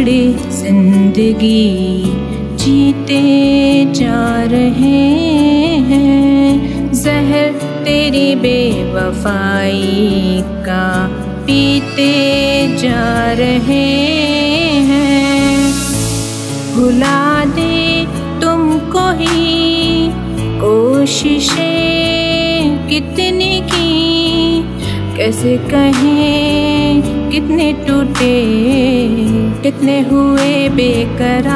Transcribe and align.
टुकड़े 0.00 0.50
ज़िंदगी 0.50 1.64
जीते 2.56 3.22
जा 3.94 4.20
रहे 4.52 5.00
हैं। 5.88 6.92
जहर 6.92 7.50
तेरी 7.84 8.34
बेवफाई 8.36 9.84
का 10.66 10.86
पीते 11.46 12.12
जा 12.76 13.32
रहे 13.40 13.90
हैं। 14.88 15.58
भुला 16.74 17.44
दे 17.56 17.76
तुमको 18.40 19.04
ही 19.20 20.08
कोशिशें 20.62 21.68
कितनी 22.88 23.54
की 23.70 23.79
कैसे 25.20 25.56
कहें, 25.70 27.02
कितने 27.30 27.72
टूटे, 27.86 28.36
कितने 29.62 29.96
हुए 30.00 30.68
बेकरार। 30.68 31.50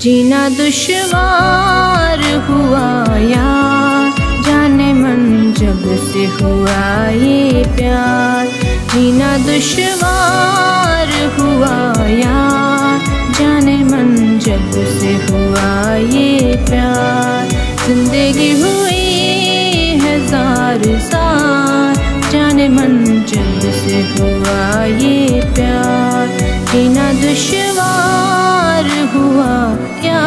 जीना 0.00 0.48
दुश्वार 0.48 2.24
हुआ 2.48 2.88
यार, 3.18 4.10
जाने 4.46 4.92
मन 4.94 5.52
जब 5.58 5.84
से 6.06 6.24
हुआ 6.38 6.80
ये 7.24 7.64
प्यार। 7.76 8.46
जीना 8.92 9.36
दुश्वार 9.46 11.12
हुआ 11.38 11.76
यार, 12.08 12.98
जाने 13.40 13.76
मन 13.84 14.38
जब 14.38 14.70
से 14.98 15.14
हुआ 15.26 15.94
ये 16.16 16.56
प्यार। 16.70 17.05
ज़िंदगी 17.86 18.50
हुई 18.60 19.98
हज़ार 20.00 20.82
साल 21.00 21.94
जाने 22.32 22.68
मन 22.68 22.94
जब 23.32 23.60
से 23.72 24.00
हुआ 24.12 24.84
ये 25.02 25.40
प्यार। 25.54 26.32
जीना 26.72 27.06
दुश्वार 27.20 28.90
हुआ 29.14 29.54
क्या 30.00 30.24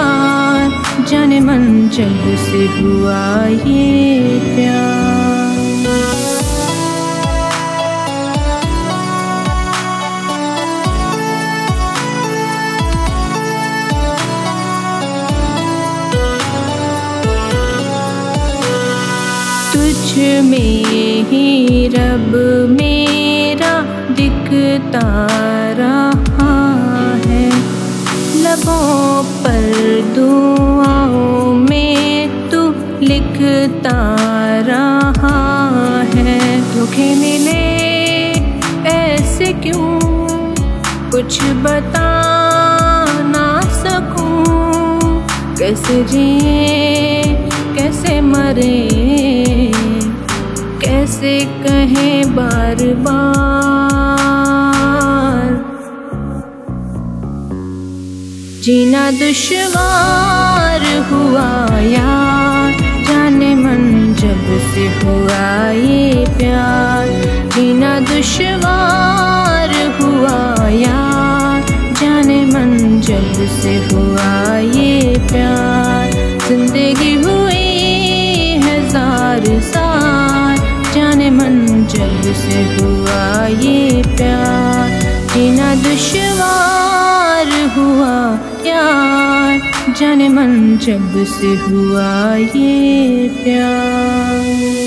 जाने 1.12 1.40
मन 1.50 1.68
जब 1.98 2.24
से 2.46 2.64
हुआ 2.80 3.20
ये 3.68 4.40
प्यार। 4.56 4.99
में 20.20 21.24
ही 21.24 21.88
रब 21.88 22.32
मेरा 22.80 23.82
दिखता 24.14 25.28
रहा 25.72 26.70
है। 27.26 27.50
लबों 28.36 29.24
पर 29.24 30.02
दुआओं 30.16 31.54
में 31.54 32.50
तू 32.50 32.70
लिखता 33.06 34.16
रहा 34.60 35.40
है। 36.16 36.62
धोखे 36.62 37.16
मिले 37.16 37.80
ऐसे 38.90 39.54
क्यों? 39.54 40.00
कुछ 41.12 41.44
बता 41.44 42.10
ना 43.22 43.62
सकूँ। 43.62 44.40
कैसे 45.58 46.04
जिए, 46.04 47.24
कैसे 47.76 48.22
मरे 48.22 48.90
कैसे 51.20 51.40
कहें 51.64 52.36
बार 52.36 52.80
बार। 53.04 53.18
जीना 58.64 59.04
दुश्वार 59.12 60.86
हुआ 61.10 61.50
यार, 61.84 62.72
जाने 63.08 63.52
मन 63.56 63.84
जब 64.22 64.46
से 64.72 64.86
हुआ 65.00 65.44
ये 65.72 66.26
प्यार। 66.38 67.08
जीना 67.56 68.00
दुश्वार 68.08 69.76
हुआ 70.00 70.40
यार, 70.78 71.62
जाने 72.02 72.40
मन 72.46 73.00
जब 73.02 73.46
से 73.60 73.78
हुआ 73.92 74.58
ये 74.58 74.94
प्यार। 75.32 75.89
से 82.34 82.64
हुआ 82.76 83.46
ये 83.46 84.02
प्यार 84.18 84.90
जीना 85.34 85.76
दुश्वार 85.76 87.48
हुआ 87.78 88.18
यार 88.66 89.94
जन 90.00 90.28
मन 90.34 90.78
जब 90.78 91.24
से 91.26 91.56
हुआ 91.56 92.36
ये 92.36 93.30
प्यार। 93.44 94.79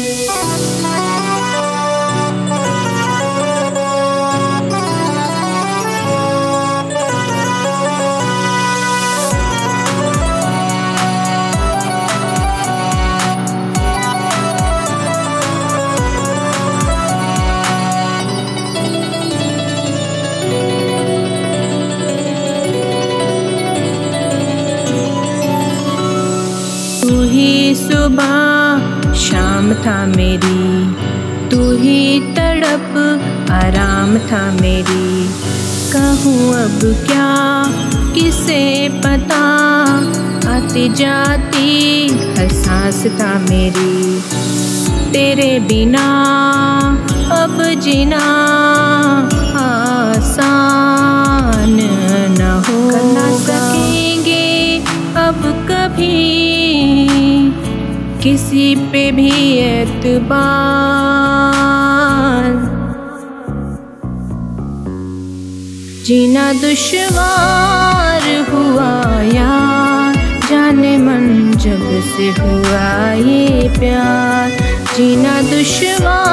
सुबह 28.13 29.13
शाम 29.15 29.73
था 29.75 30.05
मेरी। 30.07 31.51
तू 31.51 31.61
ही 31.77 32.21
तड़प 32.35 32.97
आराम 33.53 34.19
था 34.29 34.41
मेरी। 34.61 35.29
कहूँ 35.93 36.55
अब 36.55 36.81
क्या 37.07 37.31
किसे 38.15 38.89
पता? 38.99 39.43
आती 40.53 40.89
जाती 40.95 42.09
हर 42.39 42.49
सांस 42.53 43.03
था 43.21 43.33
मेरी। 43.51 44.21
तेरे 45.13 45.59
बिना 45.61 46.07
अब 47.43 47.63
जीना 47.83 48.25
आसान 49.63 51.77
न 52.39 52.41
हो 52.67 52.81
ना 53.13 53.27
सकेंगे 53.39 54.43
अब 55.19 55.41
कभी। 55.71 56.62
किसी 58.23 58.75
पे 58.93 59.11
भी 59.13 59.31
एतबार। 59.59 60.43
जीना 66.07 66.53
दुश्वार 66.53 68.23
हुआ 68.51 68.93
यार, 69.37 70.15
जाने 70.51 70.97
मन 70.99 71.27
जब 71.57 71.83
से 72.13 72.29
हुआ 72.43 73.13
ये 73.13 73.69
प्यार। 73.79 74.51
जीना 74.97 75.41
दुश्वार 75.43 76.32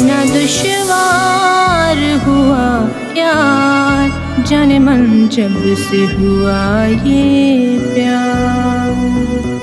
जीना 0.00 0.24
दुश्वार 0.24 1.98
हुआ 2.24 2.66
प्यार 3.12 4.44
जन 4.48 4.72
मन 4.82 5.02
जब 5.28 5.56
से 5.76 6.00
हुआ 6.12 6.60
ये 7.06 7.78
प्यार। 7.94 9.59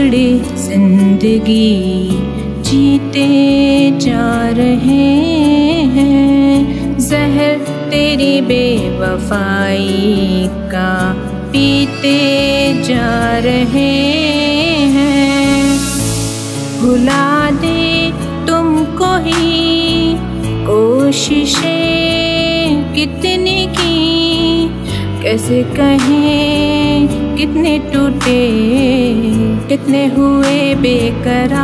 टुकड़े 0.00 0.28
ज़िंदगी 0.56 1.72
जीते 2.64 3.26
जा 4.00 4.28
रहे 4.50 5.08
हैं। 5.94 6.98
जहर 6.98 7.58
तेरी 7.90 8.40
बेवफाई 8.40 9.86
का 10.72 10.92
पीते 11.52 12.16
जा 12.82 13.38
रहे 13.44 13.92
हैं। 14.96 15.78
भुला 16.80 17.50
दे 17.60 18.10
तुमको 18.46 19.14
ही 19.26 20.14
कोशिशें 20.66 21.74
कितनी 22.94 23.66
की, 23.76 24.68
कैसे 25.22 25.62
कहें 25.76 27.19
कितने 27.40 27.78
टूटे, 27.92 28.40
कितने 29.68 30.00
हुए 30.06 30.74
बेकरार। 30.74 31.54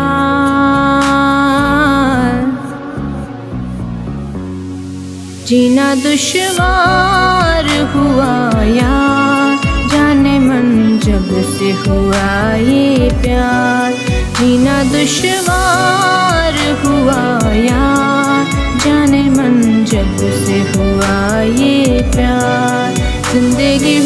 जीना 5.47 5.95
दुश्वार 5.95 7.69
हुआ 7.95 8.63
यार, 8.63 9.57
जाने 9.93 10.39
मन 10.39 10.99
जब 11.05 11.29
से 11.53 11.71
हुआ 11.85 12.55
ये 12.55 13.11
प्यार। 13.23 13.93
जीना 14.39 14.83
दुश्वार 14.93 16.59
हुआ 16.87 17.23
यार, 17.55 18.45
जाने 18.85 19.23
मन 19.31 19.85
जब 19.85 20.17
से 20.47 20.59
हुआ 20.73 21.41
ये 21.41 22.03
प्यार। 22.17 22.95
ज़िंदगी 23.33 23.97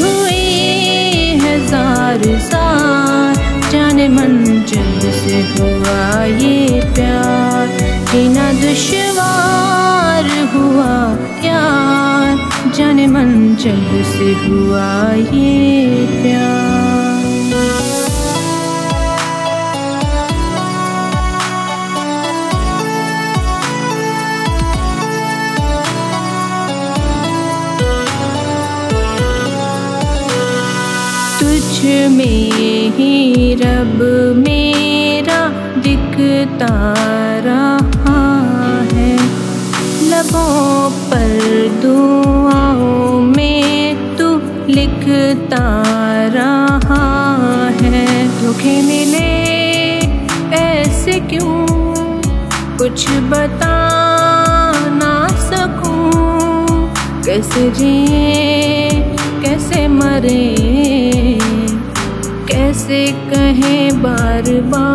जाने 4.00 4.08
मन 4.08 4.64
चंद 4.68 5.02
से 5.12 5.38
हुआ 5.52 6.24
ये 6.24 6.80
प्यार 6.96 7.68
जीना 8.12 8.46
दुश्वार 8.60 10.30
हुआ 10.54 10.94
यार 11.44 12.72
जाने 12.76 13.06
मन 13.06 13.32
चंद 13.60 13.90
से 14.12 14.32
हुआ 14.46 14.88
ये 15.36 16.06
प्यार। 16.22 16.89
में 31.90 32.90
ही 32.90 33.54
रब 33.54 33.98
मेरा 34.46 35.48
दिखता 35.80 36.94
रहा 37.38 38.40
है। 38.92 39.16
लबों 40.10 40.90
पर 40.90 41.68
दुआओं 41.82 43.20
में 43.20 44.16
तू 44.16 44.40
लिखता 44.72 45.84
रहा 46.26 47.20
है। 47.82 48.28
धोखे 48.28 48.82
मिले 48.82 49.40
ऐसे 50.56 51.12
क्यों? 51.12 51.66
कुछ 52.78 53.10
बता 53.10 53.80
ना 54.88 55.28
सकूँ। 55.28 56.10
कैसे 57.24 57.70
जिए, 57.70 58.90
कैसे 59.42 59.88
मरे 59.88 61.19
कैसे 62.70 63.06
कहें 63.30 64.02
बार 64.02 64.48
बार। 64.70 64.90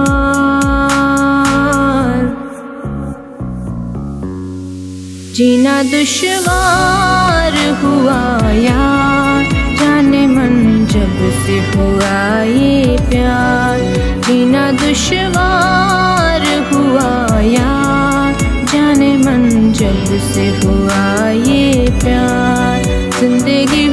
जीना 5.36 5.74
दुश्वार 5.84 7.58
हुआ 7.82 8.22
यार, 8.52 9.44
जाने 9.80 10.24
मन 10.28 10.56
जब 10.94 11.18
से 11.42 11.58
हुआ 11.74 12.16
ये 12.44 12.98
प्यार। 13.10 13.80
जीना 14.28 14.72
दुश्वार 14.84 16.48
हुआ 16.72 17.12
यार, 17.42 18.34
जाने 18.74 19.12
मन 19.18 19.72
जब 19.74 20.18
से 20.32 20.48
हुआ 20.64 21.04
ये 21.50 21.90
प्यार। 22.04 22.84
ज़िंदगी 23.20 23.88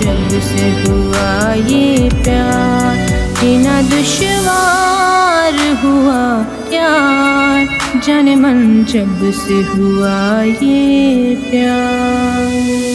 जब 0.00 0.28
से 0.40 0.66
हुआ 0.80 1.52
ये 1.52 2.08
प्यार, 2.24 2.96
बिना 3.40 3.82
दुश्वार 3.82 5.58
हुआ 5.84 6.22
प्यार। 6.68 8.00
जाने 8.06 8.36
मन 8.36 8.84
जब 8.84 9.30
से 9.32 9.62
हुआ 9.62 10.42
ये 10.42 11.34
प्यार। 11.50 12.89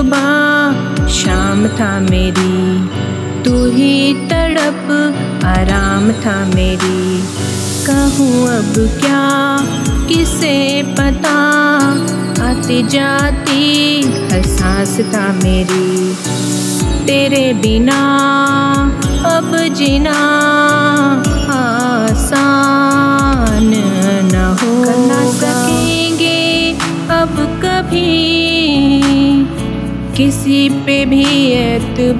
सुबह 0.00 1.08
शाम 1.08 1.68
था 1.68 2.00
मेरी। 2.00 2.88
तू 3.42 3.70
ही 3.70 4.14
तड़प 4.14 4.90
आराम 5.44 6.12
था 6.12 6.54
मेरी। 6.54 7.22
कहूँ 7.86 8.48
अब 8.48 8.72
क्या 9.00 9.58
किसे 10.08 10.82
पता? 10.92 11.36
आती 12.46 12.82
जाती 12.82 14.02
हर 14.32 14.42
सांस 14.42 15.00
था 15.14 15.32
मेरी। 15.32 16.14
तेरे 17.06 17.52
बिना 17.52 18.00
अब 19.26 19.74
जीना 19.74 20.18
आसान 21.58 23.70
न 24.32 24.56
हो 24.62 25.08
ना 25.08 25.32
सकेंगे 25.32 26.72
अब 27.12 27.60
कभी। 27.64 28.59
किसी 30.20 30.68
पे 30.86 31.04
भी 31.04 31.24
एतबार। 31.52 32.10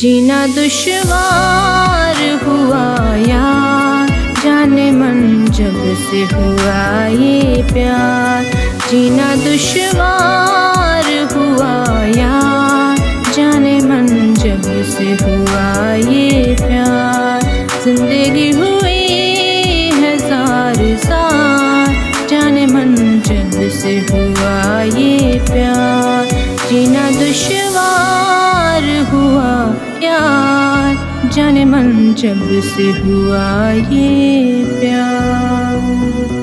जीना 0.00 0.46
दुश्वार 0.46 2.18
हुआ 2.44 2.84
यार, 3.26 4.08
जाने 4.44 4.90
मन 4.90 5.46
जब 5.50 5.78
से 6.02 6.20
हुआ 6.34 7.06
ये 7.06 7.62
प्यार। 7.72 8.44
जीना 8.90 9.34
दुश्वार 9.36 10.29
जीना 26.90 27.10
दुश्वार 27.10 28.84
हुआ 29.10 29.50
प्यार 29.98 31.30
जाने 31.34 31.64
मन 31.64 32.14
जब 32.18 32.42
से 32.70 32.86
हुआ 33.02 33.46
ये 33.94 34.64
प्यार। 34.80 36.39